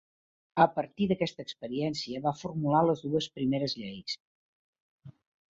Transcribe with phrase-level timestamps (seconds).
[0.63, 4.19] A partir d'aquesta experiència, va formular les dues primeres lleis.